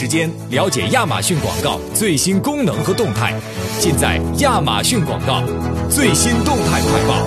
[0.00, 3.36] 时间了解亚马逊广告最新功能和动态，
[3.80, 5.42] 尽在亚马逊广告
[5.90, 7.26] 最新动态快报。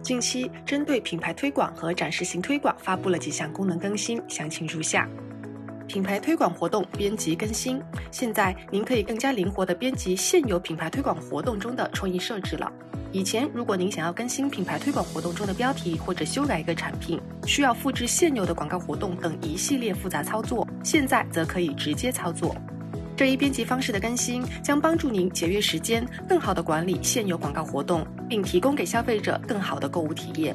[0.00, 5.08] 近期针对品牌推广和展示型推广发布了几项功能更新，详情如下。
[5.88, 7.82] 品牌推广活动编辑更新，
[8.12, 12.72] 现在您可以更加灵活地编辑现有品牌推广活动中的创意设置了。
[13.16, 22.54] 以前，如果您想要更新品牌推广活动中的标题或者修改一个产品，需要复制现有的广告活动等一系列复杂操作，现在则可以直接操作。
[23.16, 30.54] 这一编辑方式的更新将帮助您节约时间，更好地管理现有广告活动，并提供给消费者更好的购物体验。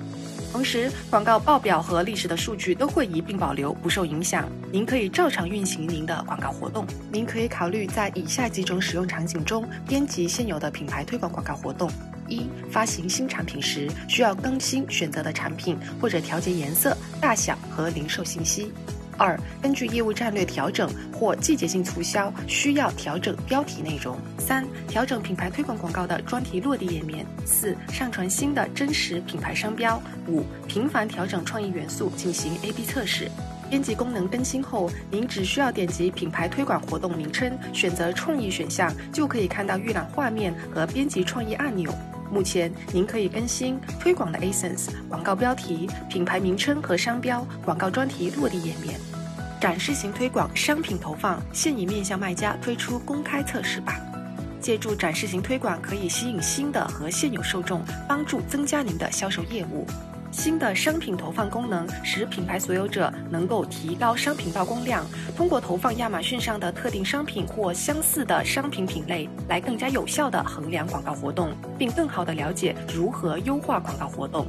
[0.51, 4.47] 同时，广告报表和历史的数据都会一并保留，不受影响。
[4.71, 6.85] 您可以照常运行您的广告活动。
[7.11, 11.89] 您可以考虑在以下几种使用场景中编辑现有的品牌推广广告活动：
[12.31, 18.71] 一、发行新产品时需要更新选择的产品或者调节颜色、大小和零售信息。
[19.17, 24.17] 二、根据业务战略调整或季节性促销，需要调整标题内容。
[24.39, 27.23] 三、调整品牌推广广告的专题落地页面。
[27.45, 30.01] 四、上传新的真实品牌商标。
[30.27, 33.29] 五、频繁调整创意元素进行 A/B 测试。
[33.69, 41.93] 编辑功能更新后，您只需要点击品牌推广活动名称，选择创意选项，就可以看到预览画面和编辑创意按钮。
[42.31, 48.97] 目前，您可以更新推广的 ASINs、广告标题、品牌名称和商标、广告专题落地页面。
[49.59, 54.01] 展示型推广商品投放现已面向卖家推出公开测试版。
[54.61, 59.85] 借助展示型推广，可以吸引新的和现有受众，帮助增加您的销售业务。
[60.31, 65.05] 新的商品投放功能使品牌所有者能够提高商品曝光量，
[65.35, 74.47] 通过投放亚马逊上的特定商品或相似的商品品类，来更加有效地衡量广告活动，并更好地了解如何优化广告活动。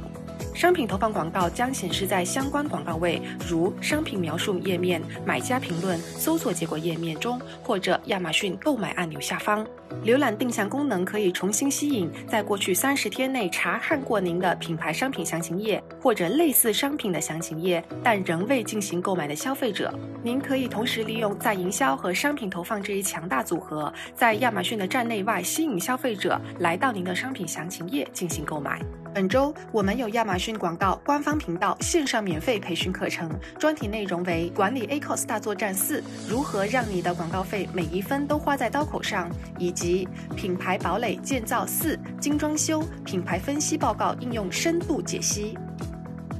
[0.53, 9.65] 商品投放广告将显示在相关广告位，如商品描述页面、买家评论、搜索结果页面中，或者亚马逊购买按钮下方。
[10.03, 19.93] 浏览定向功能可以重新吸引在过去三十天内查看过您的品牌商品详情页或者类似商品的详情页，但仍未进行购买的消费者。
[20.23, 28.81] 您可以同时利用在营销和商品投放这一强大组合，在亚马逊的站内外吸引消费者来到您的商品详情页进行购买。
[29.13, 33.29] 本周我们有亚马逊广告官方频道线上免费培训课程，
[33.59, 39.29] 专题内容为管理 ACOS 大作战四：如何让你的广告费每一分都花在刀口上，
[39.59, 40.07] 以及。
[40.35, 45.55] 品牌堡垒建造四精装修品牌分析报告应用深度解析，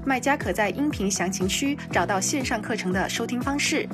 [0.03, 3.87] 卖家可在音频详情区找到线上课程的收听方式。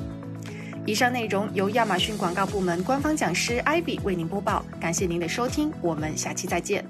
[0.86, 6.82] 以上内容由亚马逊广告部门官方讲师 Ivy 为您播报，感谢您的收听，我们下期再见。